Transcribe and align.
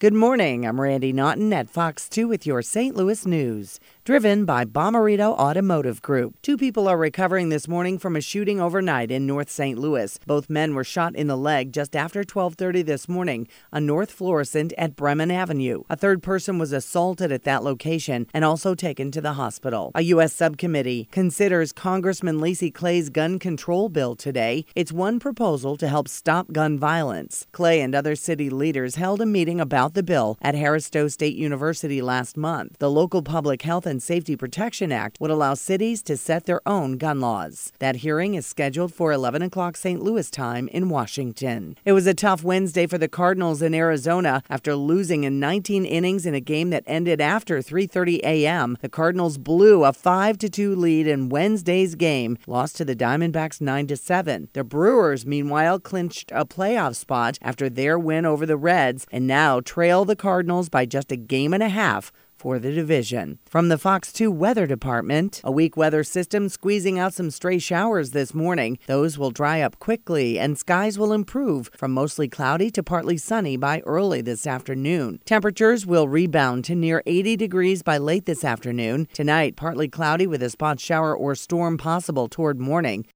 Good 0.00 0.14
morning. 0.14 0.66
I'm 0.66 0.80
Randi 0.80 1.12
Naughton 1.12 1.52
at 1.52 1.68
Fox 1.68 2.08
2 2.08 2.26
with 2.26 2.46
your 2.46 2.62
St. 2.62 2.96
Louis 2.96 3.26
news 3.26 3.78
driven 4.10 4.44
by 4.44 4.64
Bommarito 4.64 5.38
Automotive 5.38 6.02
Group. 6.02 6.34
Two 6.42 6.56
people 6.56 6.88
are 6.88 6.96
recovering 6.96 7.48
this 7.48 7.68
morning 7.68 7.96
from 7.96 8.16
a 8.16 8.20
shooting 8.20 8.60
overnight 8.60 9.08
in 9.08 9.24
North 9.24 9.48
St. 9.48 9.78
Louis. 9.78 10.18
Both 10.26 10.50
men 10.50 10.74
were 10.74 10.82
shot 10.82 11.14
in 11.14 11.28
the 11.28 11.36
leg 11.36 11.72
just 11.72 11.94
after 11.94 12.24
12:30 12.24 12.82
this 12.82 13.08
morning 13.08 13.46
on 13.72 13.86
North 13.86 14.10
Florissant 14.10 14.72
at 14.76 14.96
Bremen 14.96 15.30
Avenue. 15.30 15.84
A 15.88 15.94
third 15.94 16.24
person 16.24 16.58
was 16.58 16.72
assaulted 16.72 17.30
at 17.30 17.44
that 17.44 17.62
location 17.62 18.26
and 18.34 18.44
also 18.44 18.74
taken 18.74 19.12
to 19.12 19.20
the 19.20 19.34
hospital. 19.34 19.92
A 19.94 20.02
U.S. 20.14 20.32
subcommittee 20.32 21.08
considers 21.12 21.72
Congressman 21.72 22.40
Lacy 22.40 22.72
Clay's 22.72 23.10
gun 23.10 23.38
control 23.38 23.88
bill 23.88 24.16
today. 24.16 24.64
It's 24.74 24.90
one 24.90 25.20
proposal 25.20 25.76
to 25.76 25.86
help 25.86 26.08
stop 26.08 26.50
gun 26.52 26.80
violence. 26.80 27.46
Clay 27.52 27.80
and 27.80 27.94
other 27.94 28.16
city 28.16 28.50
leaders 28.50 28.96
held 28.96 29.20
a 29.20 29.26
meeting 29.26 29.60
about 29.90 29.94
the 29.94 30.02
bill 30.04 30.38
at 30.40 30.54
Harris 30.54 30.86
Stowe 30.86 31.08
State 31.08 31.34
University 31.34 32.00
last 32.00 32.36
month. 32.36 32.78
The 32.78 32.90
local 32.90 33.22
public 33.22 33.62
health 33.62 33.86
and 33.86 34.00
Safety 34.00 34.36
Protection 34.36 34.92
Act 34.92 35.18
would 35.20 35.32
allow 35.32 35.54
cities 35.54 36.00
to 36.04 36.16
set 36.16 36.44
their 36.44 36.60
own 36.64 36.96
gun 36.96 37.20
laws. 37.20 37.72
That 37.80 37.96
hearing 37.96 38.34
is 38.34 38.46
scheduled 38.46 38.94
for 38.94 39.10
11 39.10 39.42
o'clock 39.42 39.76
St. 39.76 40.00
Louis 40.00 40.30
time 40.30 40.68
in 40.68 40.88
Washington. 40.90 41.76
It 41.84 41.92
was 41.92 42.06
a 42.06 42.14
tough 42.14 42.44
Wednesday 42.44 42.86
for 42.86 42.98
the 42.98 43.08
Cardinals 43.08 43.62
in 43.62 43.74
Arizona 43.74 44.42
after 44.48 44.76
losing 44.76 45.24
in 45.24 45.40
19 45.40 45.84
innings 45.84 46.24
in 46.24 46.34
a 46.34 46.40
game 46.40 46.70
that 46.70 46.84
ended 46.86 47.20
after 47.20 47.58
3:30 47.58 48.20
a.m. 48.22 48.78
The 48.80 48.88
Cardinals 48.88 49.38
blew 49.38 49.84
a 49.84 49.92
5-2 49.92 50.76
lead 50.76 51.08
in 51.08 51.30
Wednesday's 51.30 51.96
game, 51.96 52.38
lost 52.46 52.76
to 52.76 52.84
the 52.84 52.94
Diamondbacks 52.94 53.60
9-7. 53.60 54.48
The 54.52 54.62
Brewers 54.62 55.26
meanwhile 55.26 55.80
clinched 55.80 56.30
a 56.32 56.44
playoff 56.44 56.94
spot 56.94 57.38
after 57.42 57.68
their 57.68 57.98
win 57.98 58.24
over 58.24 58.46
the 58.46 58.56
Reds 58.56 59.06
and 59.10 59.26
now 59.26 59.60
trail 59.80 60.04
the 60.04 60.14
Cardinals 60.14 60.68
by 60.68 60.84
just 60.84 61.10
a 61.10 61.16
game 61.16 61.54
and 61.54 61.62
a 61.62 61.70
half 61.70 62.12
for 62.36 62.58
the 62.58 62.72
division. 62.72 63.38
From 63.44 63.68
the 63.68 63.76
Fox 63.76 64.14
2 64.14 64.30
Weather 64.30 64.66
Department, 64.66 65.42
a 65.44 65.52
weak 65.52 65.76
weather 65.76 66.02
system 66.02 66.48
squeezing 66.48 66.98
out 66.98 67.12
some 67.12 67.30
stray 67.30 67.58
showers 67.58 68.12
this 68.12 68.32
morning. 68.32 68.78
Those 68.86 69.18
will 69.18 69.30
dry 69.30 69.60
up 69.60 69.78
quickly 69.78 70.38
and 70.38 70.58
skies 70.58 70.98
will 70.98 71.12
improve 71.12 71.70
from 71.74 71.92
mostly 71.92 72.28
cloudy 72.28 72.70
to 72.70 72.82
partly 72.82 73.18
sunny 73.18 73.58
by 73.58 73.80
early 73.80 74.22
this 74.22 74.46
afternoon. 74.46 75.20
Temperatures 75.26 75.84
will 75.84 76.08
rebound 76.08 76.64
to 76.64 76.74
near 76.74 77.02
80 77.04 77.36
degrees 77.36 77.82
by 77.82 77.98
late 77.98 78.24
this 78.24 78.42
afternoon. 78.42 79.06
Tonight, 79.12 79.56
partly 79.56 79.88
cloudy 79.88 80.26
with 80.26 80.42
a 80.42 80.48
spot 80.48 80.80
shower 80.80 81.14
or 81.14 81.34
storm 81.34 81.76
possible 81.76 82.26
toward 82.26 82.58
morning. 82.58 83.06